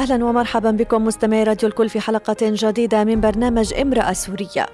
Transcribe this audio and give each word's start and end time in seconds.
أهلا 0.00 0.24
ومرحبا 0.24 0.70
بكم 0.70 1.04
مستمعي 1.04 1.44
راديو 1.44 1.68
الكل 1.68 1.88
في 1.88 2.00
حلقة 2.00 2.36
جديدة 2.42 3.04
من 3.04 3.20
برنامج 3.20 3.74
امرأة 3.74 4.12
سورية. 4.12 4.66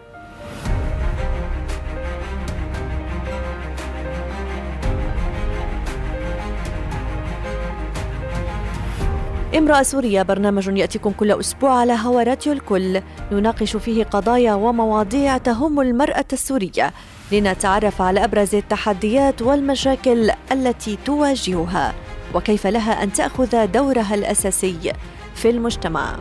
امرأة 9.58 9.82
سورية 9.82 10.22
برنامج 10.22 10.78
يأتيكم 10.78 11.10
كل 11.10 11.32
أسبوع 11.32 11.78
على 11.80 11.92
هوا 11.92 12.22
راديو 12.22 12.52
الكل. 12.52 13.00
نناقش 13.32 13.76
فيه 13.76 14.04
قضايا 14.04 14.54
ومواضيع 14.54 15.38
تهم 15.38 15.80
المرأة 15.80 16.24
السورية. 16.32 16.92
لنتعرف 17.32 18.02
على 18.02 18.24
أبرز 18.24 18.54
التحديات 18.54 19.42
والمشاكل 19.42 20.30
التي 20.52 20.98
تواجهها. 21.04 21.94
وكيف 22.34 22.66
لها 22.66 23.02
أن 23.02 23.12
تأخذ 23.12 23.66
دورها 23.66 24.14
الأساسي؟ 24.14 24.92
في 25.36 25.50
المجتمع. 25.50 26.16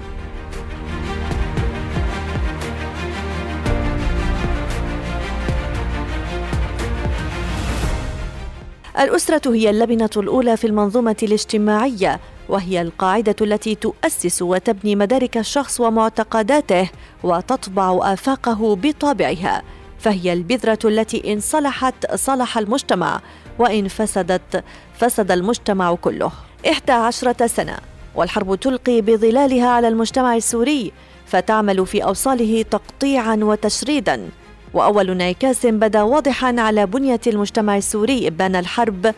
الأسرة 9.00 9.54
هي 9.54 9.70
اللبنة 9.70 10.10
الأولى 10.18 10.58
في 10.58 10.68
المنظومة 10.68 11.16
الاجتماعية 11.24 12.20
وهي 12.50 12.82
القاعدة 12.82 13.36
التي 13.42 13.76
تؤسس 13.76 14.42
وتبني 14.42 14.96
مدارك 14.96 15.38
الشخص 15.38 15.80
ومعتقداته 15.80 16.90
وتطبع 17.24 18.14
آفاقه 18.14 18.76
بطابعها. 18.76 19.64
فهي 20.00 20.34
البذرة 20.34 20.80
التي 20.86 21.34
إن 21.34 21.40
صلحت 21.40 22.16
صلح 22.16 22.58
المجتمع 22.58 23.22
وإن 23.60 23.88
فسدت 23.88 24.64
فسد 24.98 25.32
المجتمع 25.32 25.96
كله. 25.96 26.32
إحدى 26.70 26.92
عشرة 26.92 27.48
سنة. 27.48 27.95
والحرب 28.16 28.56
تلقي 28.56 29.02
بظلالها 29.02 29.68
على 29.68 29.88
المجتمع 29.88 30.36
السوري 30.36 30.92
فتعمل 31.26 31.86
في 31.86 32.04
أوصاله 32.04 32.62
تقطيعا 32.72 33.36
وتشريدا. 33.36 34.30
وأول 34.74 35.10
انعكاس 35.10 35.66
بدا 35.66 36.02
واضحا 36.02 36.56
على 36.60 36.86
بنية 36.86 37.22
المجتمع 37.28 37.78
السوري 37.78 38.28
إبان 38.28 38.56
الحرب 38.56 39.14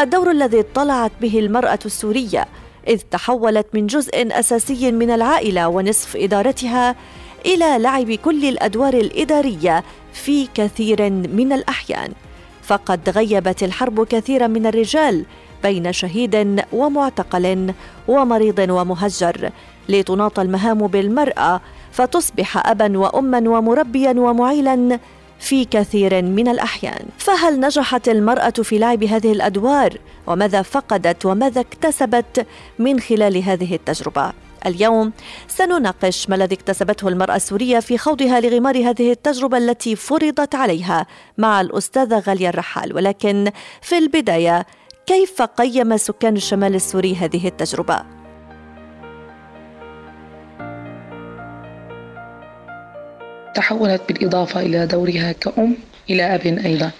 الدور 0.00 0.30
الذي 0.30 0.60
اطلعت 0.60 1.12
به 1.20 1.38
المرأة 1.38 1.78
السورية 1.86 2.46
إذ 2.88 3.00
تحولت 3.10 3.66
من 3.74 3.86
جزء 3.86 4.38
أساسي 4.38 4.92
من 4.92 5.10
العائلة 5.10 5.68
ونصف 5.68 6.16
إدارتها 6.16 6.96
إلى 7.46 7.78
لعب 7.78 8.12
كل 8.12 8.44
الأدوار 8.44 8.94
الإدارية 8.94 9.84
في 10.12 10.48
كثير 10.54 11.10
من 11.10 11.52
الأحيان. 11.52 12.12
فقد 12.62 13.08
غيبت 13.08 13.62
الحرب 13.62 14.06
كثيرا 14.06 14.46
من 14.46 14.66
الرجال 14.66 15.24
بين 15.62 15.92
شهيد 15.92 16.64
ومعتقل 16.72 17.74
ومريض 18.08 18.58
ومهجر 18.70 19.50
لتناط 19.88 20.38
المهام 20.38 20.86
بالمرأة 20.86 21.60
فتصبح 21.92 22.66
أبا 22.66 22.98
وأما 22.98 23.38
ومربيا 23.38 24.14
ومعيلا 24.16 24.98
في 25.40 25.64
كثير 25.64 26.22
من 26.22 26.48
الأحيان. 26.48 27.06
فهل 27.18 27.60
نجحت 27.60 28.08
المرأة 28.08 28.50
في 28.50 28.78
لعب 28.78 29.04
هذه 29.04 29.32
الأدوار؟ 29.32 29.98
وماذا 30.26 30.62
فقدت؟ 30.62 31.26
وماذا 31.26 31.60
اكتسبت 31.60 32.46
من 32.78 33.00
خلال 33.00 33.42
هذه 33.42 33.74
التجربة؟ 33.74 34.32
اليوم 34.66 35.12
سنناقش 35.48 36.28
ما 36.28 36.36
الذي 36.36 36.54
اكتسبته 36.54 37.08
المرأة 37.08 37.36
السورية 37.36 37.80
في 37.80 37.98
خوضها 37.98 38.40
لغمار 38.40 38.76
هذه 38.76 39.12
التجربة 39.12 39.58
التي 39.58 39.96
فرضت 39.96 40.54
عليها 40.54 41.06
مع 41.38 41.60
الأستاذة 41.60 42.18
غالية 42.18 42.48
الرحال. 42.48 42.94
ولكن 42.94 43.50
في 43.82 43.98
البداية 43.98 44.66
كيف 45.06 45.42
قيم 45.42 45.96
سكان 45.96 46.36
الشمال 46.36 46.74
السوري 46.74 47.14
هذه 47.14 47.48
التجربة؟ 47.48 48.02
تحولت 53.54 54.02
بالإضافة 54.08 54.60
إلى 54.60 54.86
دورها 54.86 55.32
كأم 55.32 55.76
إلى 56.10 56.34
أب 56.34 56.46
أيضا 56.46 56.90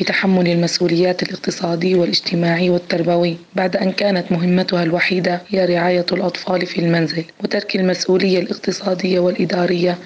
بتحمل 0.00 0.48
المسؤوليات 0.48 1.22
الاقتصادي 1.22 1.94
والاجتماعي 1.94 2.70
والتربوي 2.70 3.36
بعد 3.54 3.76
أن 3.76 3.92
كانت 3.92 4.32
مهمتها 4.32 4.82
الوحيدة 4.82 5.42
هي 5.48 5.64
رعاية 5.64 6.06
الأطفال 6.12 6.66
في 6.66 6.78
المنزل 6.78 7.24
وترك 7.44 7.76
المسؤولية 7.76 8.38
الاقتصادية 8.40 9.20
والإدارية 9.20 9.98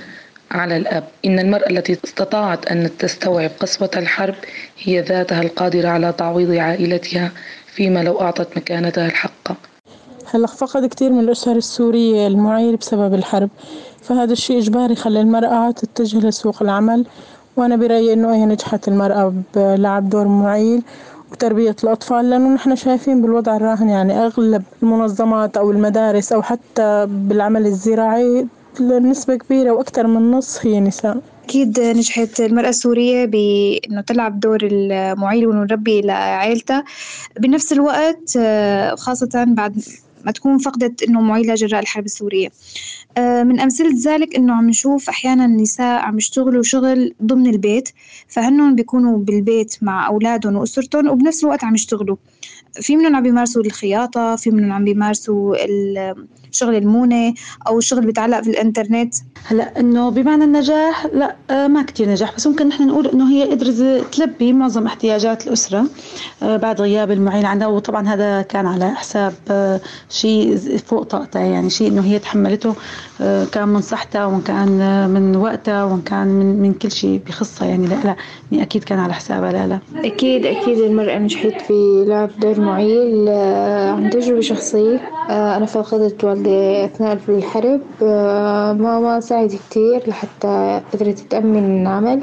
على 0.51 0.77
الأب. 0.77 1.05
إن 1.25 1.39
المرأة 1.39 1.71
التي 1.71 1.93
استطاعت 2.05 2.67
أن 2.67 2.91
تستوعب 2.99 3.51
قسوة 3.61 3.91
الحرب 3.97 4.35
هي 4.83 5.01
ذاتها 5.01 5.43
القادرة 5.43 5.89
على 5.89 6.13
تعويض 6.19 6.51
عائلتها 6.51 7.33
فيما 7.67 8.03
لو 8.03 8.21
أعطت 8.21 8.57
مكانتها 8.57 9.07
الحق. 9.07 9.53
هلا 10.35 10.47
فقد 10.47 10.87
كثير 10.87 11.13
من 11.13 11.21
الأسر 11.21 11.57
السورية 11.57 12.27
المعيل 12.27 12.77
بسبب 12.77 13.15
الحرب 13.15 13.51
فهذا 14.03 14.33
الشيء 14.33 14.59
إجباري 14.59 14.95
خلى 14.95 15.21
المرأة 15.21 15.71
تتجه 15.71 16.19
لسوق 16.19 16.63
العمل 16.63 17.07
وأنا 17.57 17.77
برأيي 17.77 18.13
إنه 18.13 18.35
هي 18.35 18.45
نجحت 18.45 18.89
المرأة 18.89 19.35
بلعب 19.55 20.09
دور 20.11 20.29
معيل 20.29 20.83
وتربية 21.33 21.77
الأطفال 21.85 22.31
لأنه 22.31 22.55
نحن 22.55 22.77
شايفين 22.77 23.23
بالوضع 23.23 23.57
الراهن 23.57 23.89
يعني 23.89 24.19
أغلب 24.27 24.63
المنظمات 24.83 25.57
أو 25.57 25.71
المدارس 25.71 26.33
أو 26.33 26.43
حتى 26.43 27.07
بالعمل 27.09 27.67
الزراعي 27.67 28.47
نسبة 28.81 29.37
كبيرة 29.37 29.71
وأكثر 29.71 30.07
من 30.07 30.31
نص 30.31 30.67
هي 30.67 30.81
نساء. 30.81 31.21
أكيد 31.45 31.81
نجحت 31.81 32.41
المرأة 32.41 32.69
السورية 32.69 33.25
بإنه 33.25 34.01
تلعب 34.01 34.41
دور 34.41 34.59
المعيل 34.63 35.47
والمربي 35.47 36.01
لعائلتها. 36.01 36.85
بنفس 37.41 37.73
الوقت 37.73 38.39
خاصة 38.99 39.45
بعد 39.49 39.83
ما 40.25 40.33
تكون 40.33 40.59
فقدت 40.59 41.03
إنه 41.03 41.21
معيلة 41.21 41.55
جراء 41.55 41.81
الحرب 41.81 42.05
السورية. 42.05 42.49
آه، 43.19 43.43
من 43.43 43.61
أمثلة 43.61 43.91
ذلك 44.05 44.37
إنه 44.37 44.53
عم 44.53 44.69
نشوف 44.69 45.09
أحيانا 45.09 45.45
النساء 45.45 46.03
عم 46.03 46.19
يشتغلوا 46.19 46.63
شغل 46.63 47.15
ضمن 47.23 47.47
البيت 47.47 47.89
فهنن 48.29 48.75
بيكونوا 48.75 49.19
بالبيت 49.19 49.77
مع 49.83 50.07
أولادهم 50.09 50.57
وأسرتهم 50.57 51.09
وبنفس 51.09 51.45
الوقت 51.45 51.65
عم 51.65 51.75
يشتغلوا. 51.75 52.17
في 52.81 52.97
منهم 52.97 53.17
عم 53.17 53.23
بيمارسوا 53.23 53.63
الخياطة 53.63 54.37
في 54.37 54.51
منهم 54.51 54.73
عم 54.73 54.85
بيمارسوا 54.85 55.57
شغل 56.51 56.75
المونة 56.75 57.35
أو 57.69 57.79
الشغل 57.79 58.07
بيتعلق 58.07 58.41
في 58.41 58.51
الإنترنت 58.51 59.15
هلا 59.45 59.81
إنه 59.81 60.09
بمعنى 60.09 60.45
النجاح 60.45 61.07
لا 61.13 61.37
آه، 61.51 61.67
ما 61.67 61.83
كتير 61.83 62.11
نجاح 62.11 62.35
بس 62.37 62.47
ممكن 62.47 62.69
نحن 62.69 62.87
نقول 62.87 63.07
إنه 63.07 63.31
هي 63.31 63.51
قدرت 63.51 64.07
تلبي 64.13 64.53
معظم 64.53 64.87
احتياجات 64.87 65.47
الأسرة 65.47 65.85
آه، 66.43 66.57
بعد 66.57 66.81
غياب 66.81 67.11
المعين 67.11 67.45
عنها 67.47 67.67
وطبعا 67.67 68.09
هذا 68.09 68.43
كان 68.43 68.67
على 68.67 68.95
حساب 68.95 69.33
شيء 70.11 70.57
فوق 70.87 71.03
طاقتها 71.03 71.43
يعني 71.43 71.71
شيء 71.71 71.89
إنه 71.89 72.05
هي 72.05 72.19
تحملته 72.19 72.75
آه، 73.21 73.45
كان 73.45 73.69
من 73.69 73.81
صحتها 73.81 74.27
وإن 74.27 74.41
كان 74.41 74.81
آه، 74.81 75.07
من 75.07 75.37
وقتها 75.37 75.85
وإن 75.85 76.03
كان 76.03 76.27
من, 76.27 76.63
من 76.63 76.73
كل 76.73 76.91
شيء 76.91 77.21
بخصها 77.27 77.69
يعني 77.69 77.87
لا 77.87 78.17
لا 78.53 78.63
أكيد 78.63 78.85
كان 78.85 78.99
على 78.99 79.15
حسابها 79.15 79.53
لا 79.53 79.67
لا. 79.67 79.79
أكيد 80.07 80.47
أكيد 80.47 80.79
المرأة 80.79 81.19
نجحت 81.19 81.61
في 81.61 82.05
لعب 82.09 82.31
دور 82.41 82.61
معين 82.67 83.29
آه، 83.29 83.91
عن 83.93 84.11
تجربة 84.11 84.41
شخصية. 84.41 85.01
أنا 85.31 85.67
فقدت 85.67 86.25
والدي 86.25 86.85
أثناء 86.85 87.19
الحرب. 87.29 87.81
ماما 88.81 89.21
ساعدت 89.21 89.55
كتير 89.71 90.03
لحتى 90.09 90.81
قدرت 90.93 91.19
تأمن 91.19 91.87
عمل 91.87 92.21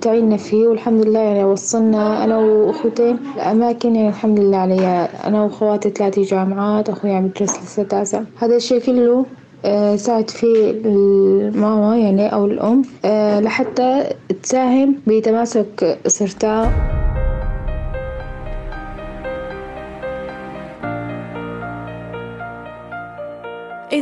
تعيننا 0.00 0.36
فيه 0.36 0.66
والحمد 0.68 1.06
لله 1.06 1.20
يعني 1.20 1.44
وصلنا 1.44 2.24
أنا 2.24 2.38
وأخوتين 2.38 3.18
لأماكن 3.36 3.96
يعني 3.96 4.08
الحمد 4.08 4.40
لله 4.40 4.56
عليها. 4.56 5.28
أنا 5.28 5.42
وأخواتي 5.42 5.90
ثلاثة 5.90 6.22
جامعات 6.22 6.88
أخوي 6.88 7.10
عم 7.12 7.26
يدرس 7.26 7.58
لسه 7.62 7.82
تاسع 7.82 8.22
هذا 8.38 8.56
الشيء 8.56 8.80
كله 8.80 9.26
آه، 9.64 9.96
ساعد 9.96 10.30
فيه 10.30 10.70
الماما 10.70 11.96
يعني 11.98 12.32
أو 12.32 12.44
الأم 12.46 12.82
آه، 13.04 13.40
لحتى 13.40 14.04
تساهم 14.42 14.96
بتماسك 15.06 15.98
أسرتها 16.06 16.72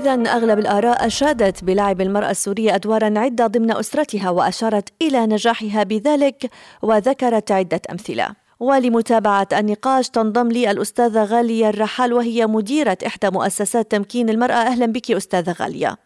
إذا 0.09 0.31
أغلب 0.31 0.59
الآراء 0.59 1.07
أشادت 1.07 1.65
بلعب 1.65 2.01
المرأة 2.01 2.31
السورية 2.31 2.75
أدوارا 2.75 3.19
عدة 3.19 3.47
ضمن 3.47 3.71
أسرتها 3.71 4.31
وأشارت 4.31 4.89
إلى 5.03 5.27
نجاحها 5.27 5.83
بذلك 5.83 6.51
وذكرت 6.83 7.53
عدة 7.53 7.81
أمثلة. 7.91 8.29
ولمتابعة 8.61 9.49
النقاش 9.53 10.09
تنضم 10.09 10.49
لي 10.49 10.71
الأستاذة 10.71 11.25
غالية 11.25 11.69
الرحال 11.69 12.13
وهي 12.13 12.47
مديرة 12.47 12.99
إحدى 13.07 13.31
مؤسسات 13.31 13.91
تمكين 13.91 14.29
المرأة 14.29 14.55
أهلا 14.55 14.87
بك 14.87 15.11
أستاذة 15.11 15.53
غالية 15.53 15.97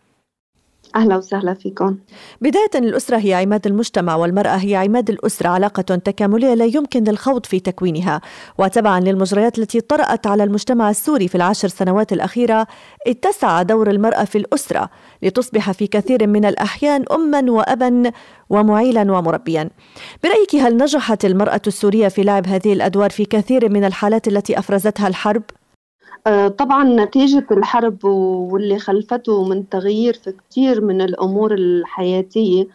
أهلا 0.97 1.17
وسهلا 1.17 1.55
فيكم. 1.55 1.97
بداية 2.41 2.71
الأسرة 2.75 3.17
هي 3.17 3.35
عماد 3.35 3.67
المجتمع 3.67 4.17
والمرأة 4.17 4.56
هي 4.56 4.77
عماد 4.77 5.11
الأسرة 5.11 5.49
علاقة 5.49 5.83
تكاملية 5.83 6.55
لا 6.55 6.65
يمكن 6.65 7.09
الخوض 7.09 7.47
في 7.47 7.61
تكوينها. 7.61 8.21
وتبعا 8.59 9.00
للمجريات 9.00 9.59
التي 9.59 9.81
طرأت 9.81 10.27
على 10.27 10.44
المجتمع 10.44 10.91
السوري 10.91 11.29
في 11.29 11.35
العشر 11.35 11.69
سنوات 11.69 12.12
الأخيرة 12.12 12.67
اتسع 13.06 13.62
دور 13.62 13.91
المرأة 13.91 14.25
في 14.25 14.39
الأسرة 14.39 14.91
لتصبح 15.23 15.73
في 15.73 15.87
كثير 15.87 16.27
من 16.27 16.44
الأحيان 16.44 17.05
أما 17.12 17.50
وأبا 17.50 18.12
ومعيلا 18.50 19.12
ومربيا. 19.12 19.71
برأيك 20.25 20.55
هل 20.55 20.77
نجحت 20.77 21.25
المرأة 21.25 21.62
السورية 21.67 22.09
في 22.09 22.23
لعب 22.23 22.47
هذه 22.47 22.73
الأدوار 22.73 23.11
في 23.11 23.25
كثير 23.25 23.69
من 23.69 23.85
الحالات 23.85 24.29
التي 24.29 24.59
أفرزتها 24.59 25.09
الحرب؟ 25.09 25.43
آه، 26.27 26.49
طبعا 26.49 26.85
نتيجة 26.85 27.47
الحرب 27.51 28.05
واللي 28.05 28.79
خلفته 28.79 29.45
من 29.49 29.69
تغيير 29.69 30.15
في 30.15 30.35
كثير 30.51 30.81
من 30.81 31.01
الأمور 31.01 31.55
الحياتية 31.55 32.67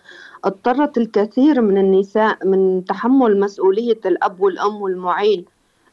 اضطرت 0.45 0.97
الكثير 0.97 1.61
من 1.61 1.77
النساء 1.77 2.47
من 2.47 2.85
تحمل 2.85 3.39
مسؤولية 3.39 3.99
الأب 4.05 4.41
والأم 4.41 4.81
والمعيل 4.81 5.45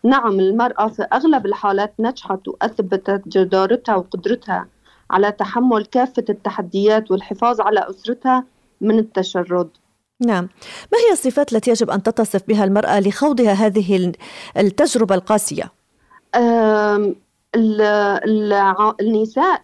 نعم 0.04 0.40
المرأة 0.40 0.88
في 0.88 1.02
أغلب 1.02 1.46
الحالات 1.46 1.94
نجحت 1.98 2.48
وأثبتت 2.48 3.22
جدارتها 3.28 3.96
وقدرتها 3.96 4.66
على 5.10 5.32
تحمل 5.32 5.86
كافة 5.86 6.24
التحديات 6.28 7.10
والحفاظ 7.10 7.60
على 7.60 7.90
أسرتها 7.90 8.44
من 8.80 8.98
التشرد. 8.98 9.68
نعم. 10.20 10.48
ما 10.92 10.98
هي 10.98 11.12
الصفات 11.12 11.52
التي 11.52 11.70
يجب 11.70 11.90
أن 11.90 12.02
تتصف 12.02 12.42
بها 12.48 12.64
المرأة 12.64 13.00
لخوضها 13.00 13.52
هذه 13.52 14.12
التجربة 14.56 15.14
القاسية؟ 15.14 15.72
النساء 19.00 19.60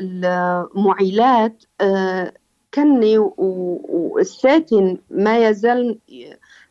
المعيلات 0.00 1.64
آه، 1.80 2.32
كني 2.74 3.18
والساكن 3.18 4.98
ما 5.10 5.48
يزال 5.48 5.98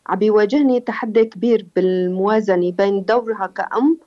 عم 0.07 0.19
بيواجهني 0.19 0.79
تحدي 0.79 1.25
كبير 1.25 1.67
بالموازنة 1.75 2.71
بين 2.71 3.05
دورها 3.05 3.47
كأم 3.47 3.97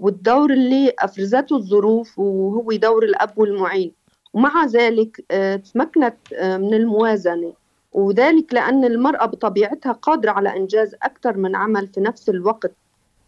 والدور 0.00 0.52
اللي 0.52 0.92
أفرزته 0.98 1.56
الظروف 1.56 2.18
وهو 2.18 2.72
دور 2.72 3.04
الأب 3.04 3.38
والمعين. 3.38 3.92
ومع 4.34 4.64
ذلك 4.66 5.24
آه، 5.30 5.56
تمكنت 5.56 6.16
آه، 6.34 6.56
من 6.56 6.74
الموازنة. 6.74 7.52
وذلك 7.92 8.54
لأن 8.54 8.84
المرأة 8.84 9.26
بطبيعتها 9.26 9.92
قادرة 9.92 10.30
على 10.30 10.56
إنجاز 10.56 10.94
أكثر 11.02 11.36
من 11.36 11.56
عمل 11.56 11.88
في 11.88 12.00
نفس 12.00 12.28
الوقت. 12.28 12.72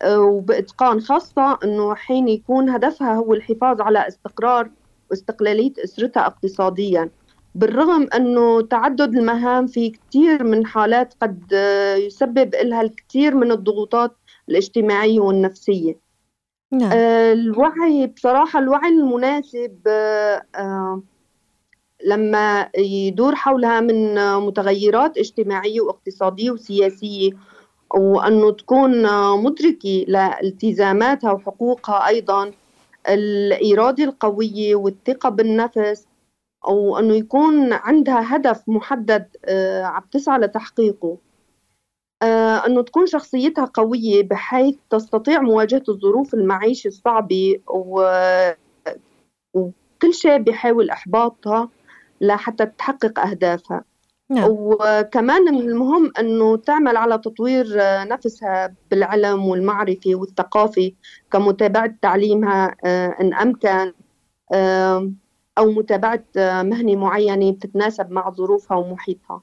وبإتقان 0.06 1.00
خاصة 1.00 1.58
أنه 1.64 1.94
حين 1.94 2.28
يكون 2.28 2.70
هدفها 2.70 3.14
هو 3.14 3.34
الحفاظ 3.34 3.80
على 3.80 4.08
استقرار 4.08 4.70
واستقلالية 5.10 5.72
أسرتها 5.84 6.26
اقتصاديا 6.26 7.10
بالرغم 7.54 8.08
أنه 8.16 8.60
تعدد 8.60 9.16
المهام 9.16 9.66
في 9.66 9.90
كثير 9.90 10.44
من 10.44 10.66
حالات 10.66 11.14
قد 11.22 11.52
يسبب 11.98 12.54
لها 12.54 12.80
الكثير 12.80 13.34
من 13.34 13.50
الضغوطات 13.50 14.16
الاجتماعية 14.48 15.20
والنفسية 15.20 15.98
نعم. 16.72 16.92
آه، 16.92 17.32
الوعي 17.32 18.06
بصراحة 18.06 18.58
الوعي 18.58 18.88
المناسب 18.88 19.78
آه، 19.86 21.02
لما 22.06 22.68
يدور 22.78 23.34
حولها 23.34 23.80
من 23.80 24.14
متغيرات 24.36 25.18
اجتماعية 25.18 25.80
واقتصادية 25.80 26.50
وسياسية 26.50 27.30
وأنه 27.94 28.50
تكون 28.52 29.02
مدركة 29.42 30.04
لالتزاماتها 30.08 31.32
وحقوقها 31.32 32.08
أيضا 32.08 32.52
الإرادة 33.08 34.04
القوية 34.04 34.74
والثقة 34.74 35.28
بالنفس 35.28 36.06
أو 36.68 36.98
أنه 36.98 37.14
يكون 37.14 37.72
عندها 37.72 38.36
هدف 38.36 38.62
محدد 38.68 39.28
آه، 39.44 39.82
عم 39.82 40.02
تسعى 40.12 40.38
لتحقيقه. 40.38 41.18
آه، 42.22 42.66
أنه 42.66 42.82
تكون 42.82 43.06
شخصيتها 43.06 43.64
قوية 43.64 44.22
بحيث 44.22 44.76
تستطيع 44.90 45.40
مواجهة 45.40 45.82
الظروف 45.88 46.34
المعيشة 46.34 46.88
الصعبة 46.88 47.60
و... 47.68 48.02
وكل 49.54 50.14
شيء 50.14 50.36
بيحاول 50.38 50.90
إحباطها 50.90 51.68
لحتى 52.20 52.66
تحقق 52.66 53.18
أهدافها. 53.20 53.84
نعم. 54.32 54.46
وكمان 54.50 55.42
من 55.42 55.60
المهم 55.60 56.12
أنه 56.18 56.56
تعمل 56.56 56.96
على 56.96 57.18
تطوير 57.18 57.66
نفسها 58.08 58.74
بالعلم 58.90 59.46
والمعرفة 59.46 60.14
والثقافة 60.14 60.92
كمتابعة 61.32 61.94
تعليمها 62.02 62.76
آه، 62.84 63.16
إن 63.20 63.34
أمكن 63.34 63.92
أو 65.58 65.70
متابعة 65.70 66.24
مهنة 66.36 66.96
معينة 66.96 67.52
بتتناسب 67.52 68.10
مع 68.10 68.30
ظروفها 68.30 68.76
ومحيطها. 68.76 69.40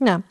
نعم. 0.00 0.22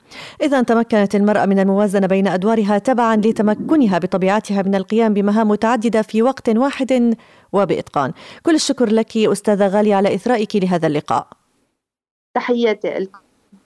إذا 0.41 0.61
تمكنت 0.61 1.15
المرأة 1.15 1.45
من 1.45 1.59
الموازنة 1.59 2.07
بين 2.07 2.27
أدوارها 2.27 2.77
تبعا 2.77 3.15
لتمكنها 3.15 3.97
بطبيعتها 3.97 4.61
من 4.61 4.75
القيام 4.75 5.13
بمهام 5.13 5.47
متعددة 5.47 6.01
في 6.01 6.21
وقت 6.21 6.49
واحد 6.49 7.15
وبإتقان. 7.53 8.13
كل 8.43 8.55
الشكر 8.55 8.89
لك 8.89 9.17
أستاذة 9.17 9.67
غالية 9.67 9.95
على 9.95 10.15
إثرائك 10.15 10.55
لهذا 10.55 10.87
اللقاء. 10.87 11.27
تحياتي 12.35 12.89
لكم 12.99 13.19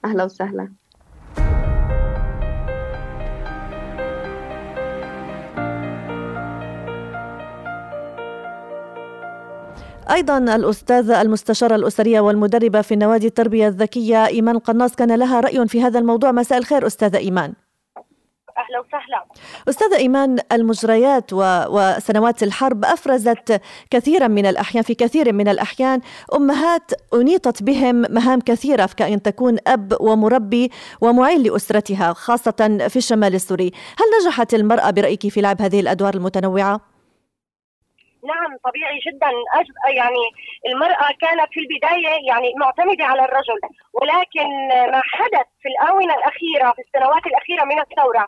أهلا 0.06 0.24
وسهلا. 0.24 0.72
أيضا 10.12 10.38
الأستاذة 10.38 11.22
المستشارة 11.22 11.76
الأسرية 11.76 12.20
والمدربة 12.20 12.82
في 12.82 12.94
النوادي 12.94 13.28
التربية 13.28 13.68
الذكية 13.68 14.26
إيمان 14.28 14.56
القناص 14.56 14.96
كان 14.96 15.16
لها 15.16 15.40
رأي 15.40 15.68
في 15.68 15.82
هذا 15.82 16.00
الموضوع. 16.00 16.32
مساء 16.32 16.58
الخير 16.58 16.88
أستاذة 16.88 17.18
إيمان. 17.18 17.54
أهلا 18.58 18.80
وسهلا 18.80 19.26
أستاذة 19.70 19.98
إيمان 19.98 20.40
المجريات. 20.52 21.30
وسنوات 21.34 22.44
الحرب 22.44 22.86
أفرزت 22.86 23.62
كثيرا 23.92 24.28
من 24.28 24.46
الأحيان 24.46 24.84
في 24.84 24.96
كثير 24.96 25.34
من 25.34 25.48
الأحيان 25.48 26.02
أمهات 26.36 26.92
أنيطت 27.14 27.64
بهم 27.64 27.96
مهام 28.10 28.40
كثيرة 28.42 28.90
كأن 28.98 29.22
تكون 29.22 29.58
أب 29.68 29.98
ومربي 30.00 30.72
ومعين 31.02 31.44
لأسرتها 31.44 32.14
خاصة 32.14 32.88
في 32.90 32.96
الشمال 32.96 33.36
السوري 33.36 33.72
هل 33.98 34.06
نجحت 34.26 34.54
المرأة 34.54 34.90
برأيك 34.92 35.28
في 35.28 35.42
لعب 35.42 35.62
هذه 35.62 35.80
الأدوار 35.80 36.14
المتنوعة 36.14 36.95
نعم 38.26 38.58
طبيعي 38.64 39.00
جدا. 39.08 39.32
يعني 39.90 40.24
المرأة 40.66 41.08
كانت 41.22 41.50
في 41.54 41.60
البداية 41.60 42.28
يعني 42.28 42.54
معتمدة 42.58 43.06
على 43.06 43.26
الرجل 43.26 43.60
ولكن 43.94 44.48
ما 44.92 45.02
حدث 45.14 45.48
في 45.62 45.70
الآونة 45.70 46.14
الأخيرة 46.16 46.72
في 46.76 46.82
السنوات 46.82 47.26
الأخيرة 47.28 47.64
من 47.64 47.80
الثورة 47.80 48.28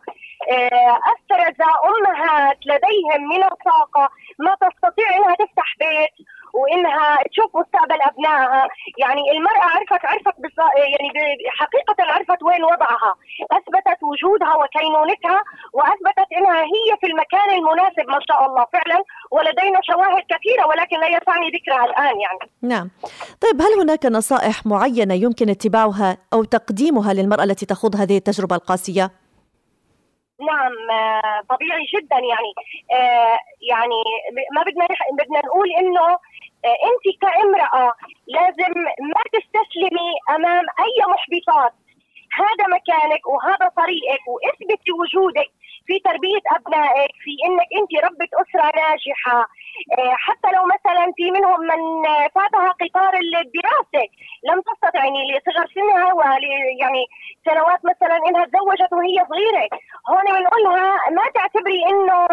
آه، 0.51 0.97
أفرز 1.13 1.57
أمهات 1.89 2.57
لديهم 2.65 3.29
من 3.29 3.44
الطاقة 3.44 4.09
ما 4.39 4.55
تستطيع 4.55 5.17
أنها 5.17 5.35
تفتح 5.35 5.75
بيت 5.79 6.27
وإنها 6.53 7.17
تشوف 7.31 7.55
مستقبل 7.55 8.01
أبنائها. 8.01 8.67
يعني 8.97 9.31
المرأة 9.31 9.63
عرفت 9.63 10.05
عرفت 10.05 10.35
يعني 10.77 11.09
حقيقه 11.59 12.13
عرفت 12.13 12.43
وين 12.43 12.63
وضعها. 12.63 13.15
وجودها 14.17 14.55
وكينونتها 14.55 15.43
وأثبتت 15.73 16.29
إنها 16.37 16.61
هي 16.61 16.97
في 17.01 17.07
المكان 17.07 17.49
المناسب 17.57 18.09
ما 18.09 18.19
شاء 18.27 18.45
الله. 18.45 18.65
فعلا 18.73 19.03
ولدينا 19.31 19.79
شواهد 19.83 20.24
كثيرة 20.29 20.67
ولكن 20.67 21.00
لا 21.00 21.07
يسعني 21.07 21.47
ذكرها 21.50 21.86
الآن 21.86 22.19
يعني. 22.19 22.51
نعم. 22.62 22.89
طيب 23.41 23.62
هل 23.62 23.81
هناك 23.81 24.05
نصائح 24.05 24.65
معينة 24.65 25.13
يمكن 25.13 25.50
اتباعها 25.50 26.17
أو 26.33 26.43
تقديمها 26.43 27.13
للمرأة 27.13 27.43
التي 27.43 27.65
تخوض 27.65 27.95
هذه 27.95 28.17
التجربة 28.17 28.55
القاسية؟ 28.55 29.12
نعم 30.39 30.74
آه، 30.91 31.41
طبيعي 31.50 31.86
جدا 31.95 32.15
يعني. 32.31 32.51
آه، 32.91 33.38
يعني 33.71 34.01
ما 34.55 34.62
بدنا 34.63 34.86
بدنا 35.19 35.39
نقول 35.45 35.69
إنه 35.71 36.07
آه، 36.65 36.77
أنت 36.89 37.05
كامرأة 37.21 37.93
لازم 38.27 38.74
ما 39.13 39.21
تستسلمي 39.33 40.09
أمام 40.29 40.65
أي 40.79 40.97
محبطات. 41.13 41.74
هذا 42.34 42.65
مكانك 42.75 43.27
وهذا 43.27 43.67
طريقك 43.77 44.24
واثبتي 44.27 44.91
وجودك 44.91 45.50
في 45.88 46.00
تربية 46.00 46.43
أبنائك 46.55 47.12
في 47.24 47.31
إنك 47.48 47.67
أنت 47.79 48.05
ربة 48.05 48.29
أسرة 48.41 48.72
ناجحة. 48.81 49.50
حتى 50.25 50.50
لو 50.55 50.63
مثلا 50.75 51.13
في 51.15 51.31
منهم 51.31 51.60
من 51.62 52.03
فاتها 52.36 52.69
قطار 52.81 53.13
الدراسة 53.13 54.05
لم 54.50 54.62
تستطع 54.62 55.00
يعني 55.05 55.22
لصغر 55.31 55.67
سنها 55.75 56.38
يعني 56.81 57.05
سنوات 57.46 57.81
مثلا 57.91 58.17
إنها 58.27 58.46
تزوجت 58.46 58.93
وهي 58.93 59.17
صغيرة. 59.29 59.67
هون 60.10 60.25
بنقول 60.36 60.63
لها 60.63 61.10
ما 61.17 61.25
تعتبري 61.36 61.81
إنه 61.89 62.27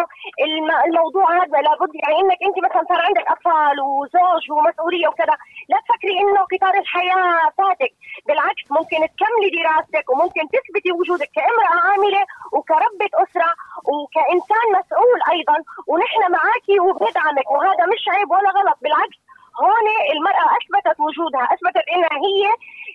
الموضوع 0.87 1.27
هذا 1.39 1.59
لابد 1.67 1.93
يعني 1.95 2.21
إنك 2.21 2.39
أنت 2.47 2.57
مثلا 2.67 2.85
صار 2.89 3.01
عندك 3.07 3.27
أطفال 3.29 3.81
وزوج 3.81 4.45
ومسؤولية 4.51 5.09
وكذا. 5.09 5.37
لا 5.69 5.79
تفكري 5.85 6.21
إنه 6.21 6.41
قطار 6.53 6.75
الحياة 6.83 7.51
فاتك. 7.59 7.93
بالعكس 8.27 8.65
ممكن 8.71 8.97
تكملي 8.97 9.51
دراستك 9.57 10.11
وممكن 10.11 10.43
تثبتي 10.55 10.93
وجودك 10.93 11.31
كامرأة 11.37 11.77
عاملة 11.89 12.23
وكربة 12.53 13.11
أسرة 13.23 13.51
وكإنسان 13.93 14.67
مسؤول. 14.79 14.94
أيضا 15.37 15.57
ونحن 15.91 16.21
معاكي 16.37 16.77
وبندعمك 16.85 17.49
وهذا 17.55 17.85
مش 17.93 18.03
عيب 18.15 18.31
ولا 18.35 18.51
غلط 18.59 18.79
بالعكس. 18.83 19.19
هون 19.63 19.87
المرأة 20.15 20.47
أثبتت 20.59 21.01
وجودها 21.01 21.45
أثبتت 21.55 21.85
إنها 21.95 22.17
هي 22.27 22.43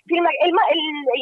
في 0.08 0.16
الم... 0.20 0.28
الم... 0.46 0.60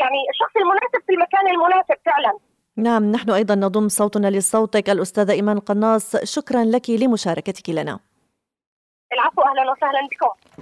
يعني 0.01 0.19
الشخص 0.31 0.55
المناسب 0.57 1.01
في 1.07 1.13
المكان 1.13 1.47
المناسب 1.47 1.97
فعلا. 2.05 2.33
نعم 2.77 3.11
نحن 3.11 3.29
أيضا 3.31 3.55
نضم 3.55 3.87
صوتنا 3.87 4.27
لصوتك 4.27 4.89
الأستاذة 4.89 5.31
إيمان 5.31 5.59
قناص. 5.59 6.15
شكرا 6.35 6.63
لك 6.63 6.89
لمشاركتك 6.89 7.69
لنا. 7.69 7.99
العفو 9.13 9.41
أهلا 9.41 9.71
وسهلا 9.71 10.07
بكم. 10.11 10.56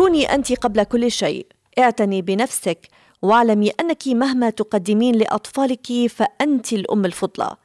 كوني 0.00 0.34
أنت 0.34 0.52
قبل 0.52 0.82
كل 0.84 1.10
شيء. 1.10 1.46
اعتني 1.78 2.22
بنفسك. 2.22 2.88
واعلمي 3.22 3.70
أنك 3.70 4.06
مهما 4.06 4.50
تقدمين 4.50 5.14
لأطفالك 5.14 6.06
فأنت 6.08 6.72
الأم 6.72 7.04
الفضلى 7.04 7.56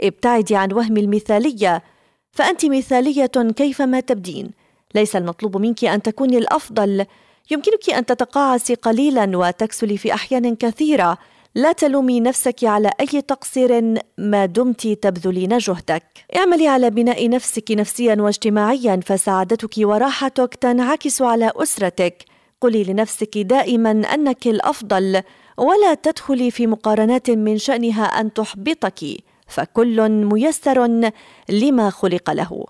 ابتعدي 0.00 0.56
عن 0.56 0.72
وهم 0.72 0.96
المثالية. 0.96 1.82
فأنت 2.32 2.66
مثالية 2.66 3.26
كيفما 3.56 4.00
تبدين. 4.00 4.50
ليس 4.94 5.16
المطلوب 5.16 5.56
منك 5.56 5.84
أن 5.84 6.02
تكوني 6.02 6.38
الأفضل. 6.38 7.06
يمكنك 7.50 7.90
أن 7.90 8.06
تتقاعسي 8.06 8.74
قليلا 8.74 9.38
وتكسلي 9.38 9.96
في 9.96 10.14
أحيان 10.14 10.56
كثيرة. 10.56 11.18
لا 11.56 11.72
تلومي 11.72 12.20
نفسك 12.20 12.64
على 12.64 12.90
أي 13.00 13.22
تقصير 13.22 14.00
ما 14.18 14.46
دمت 14.46 14.86
تبذلين 14.86 15.58
جهدك. 15.58 16.02
اعملي 16.36 16.68
على 16.68 16.90
بناء 16.90 17.28
نفسك 17.28 17.70
نفسيا 17.70 18.16
واجتماعيا 18.18 19.00
فسعادتك 19.06 19.74
وراحتك 19.78 20.54
تنعكس 20.54 21.22
على 21.22 21.52
أسرتك. 21.56 22.24
قولي 22.60 22.84
لنفسك 22.84 23.38
دائما 23.38 23.90
أنك 23.90 24.46
الأفضل 24.46 25.22
ولا 25.58 25.94
تدخلي 25.94 26.50
في 26.50 26.66
مقارنات 26.66 27.30
من 27.30 27.58
شأنها 27.58 28.04
أن 28.04 28.32
تحبطك 28.32 29.00
فكل 29.48 30.08
ميسر 30.08 31.10
لما 31.48 31.90
خلق 31.90 32.30
له. 32.30 32.64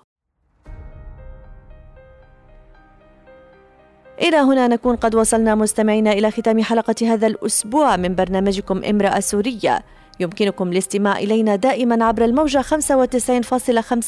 إلى 4.22 4.36
هنا 4.36 4.68
نكون 4.68 4.96
قد 4.96 5.14
وصلنا 5.14 5.54
مستمعينا 5.54 6.12
إلى 6.12 6.30
ختام 6.30 6.62
حلقة 6.62 6.94
هذا 7.02 7.26
الأسبوع 7.26 7.96
من 7.96 8.14
برنامجكم 8.14 8.84
امرأة 8.84 9.20
سورية. 9.20 9.82
يمكنكم 10.20 10.72
الاستماع 10.72 11.18
إلينا 11.18 11.56
دائما 11.56 12.04
عبر 12.04 12.24
الموجة 12.24 12.62
95.5 12.62 12.66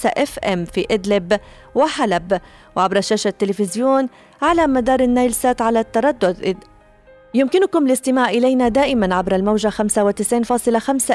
FM 0.05 0.65
في 0.65 0.87
إدلب 0.91 1.41
وحلب 1.75 2.41
وعبر 2.77 3.01
شاشة 3.01 3.29
التلفزيون 3.29 4.09
على 4.43 4.67
مدار 4.67 5.01
النايل 5.01 5.35
سات 5.35 5.63
على 5.63 5.81
التردد 5.81 6.57
يمكنكم 7.37 7.87
الاستماع 7.87 8.31
إلينا 8.31 8.69
دائما 8.69 9.15
عبر 9.15 9.35
الموجة 9.35 9.69
95.5 9.69 9.75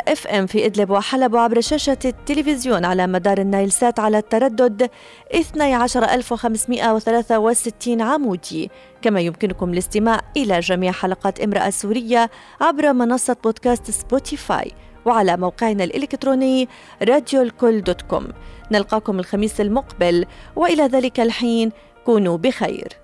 FM 0.07 0.45
في 0.45 0.65
إدلب 0.65 0.89
وحلب 0.89 1.33
وعبر 1.33 1.61
شاشة 1.61 1.97
التلفزيون 2.05 2.85
على 2.85 3.07
مدار 3.07 3.37
النايل 3.37 3.71
سات 3.71 3.99
على 3.99 4.17
التردد 4.17 4.89
12563 5.33 8.01
عمودي. 8.01 8.71
كما 9.01 9.21
يمكنكم 9.21 9.73
الاستماع 9.73 10.21
إلى 10.37 10.59
جميع 10.59 10.91
حلقات 10.91 11.39
امرأة 11.39 11.69
سورية 11.69 12.29
عبر 12.61 12.93
منصة 12.93 13.35
بودكاست 13.43 13.91
Spotify 13.91 14.71
وعلى 15.05 15.37
موقعنا 15.37 15.83
الإلكتروني 15.83 16.67
راديو 17.03 17.41
الكل 17.41 17.83
dot 17.83 18.01
com. 18.01 18.27
نلقاكم 18.71 19.19
الخميس 19.19 19.61
المقبل 19.61 20.25
وإلى 20.55 20.83
ذلك 20.83 21.19
الحين 21.19 21.71
كونوا 22.05 22.37
بخير. 22.37 23.00